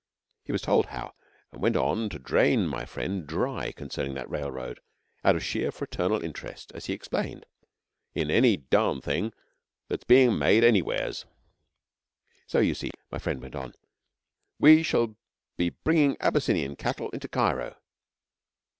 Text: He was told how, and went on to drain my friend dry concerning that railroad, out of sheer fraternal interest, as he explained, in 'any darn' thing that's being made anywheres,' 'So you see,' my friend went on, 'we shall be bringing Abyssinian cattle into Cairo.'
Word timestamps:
He 0.43 0.51
was 0.51 0.63
told 0.63 0.87
how, 0.87 1.13
and 1.51 1.61
went 1.61 1.75
on 1.75 2.09
to 2.09 2.17
drain 2.17 2.67
my 2.67 2.85
friend 2.85 3.27
dry 3.27 3.71
concerning 3.71 4.15
that 4.15 4.27
railroad, 4.27 4.79
out 5.23 5.35
of 5.35 5.43
sheer 5.43 5.71
fraternal 5.71 6.23
interest, 6.23 6.71
as 6.73 6.87
he 6.87 6.93
explained, 6.93 7.45
in 8.15 8.31
'any 8.31 8.57
darn' 8.57 9.01
thing 9.01 9.31
that's 9.89 10.03
being 10.03 10.39
made 10.39 10.63
anywheres,' 10.63 11.25
'So 12.47 12.57
you 12.61 12.73
see,' 12.73 12.89
my 13.11 13.19
friend 13.19 13.39
went 13.43 13.53
on, 13.55 13.75
'we 14.57 14.81
shall 14.81 15.17
be 15.55 15.69
bringing 15.69 16.17
Abyssinian 16.19 16.77
cattle 16.77 17.11
into 17.11 17.27
Cairo.' 17.27 17.75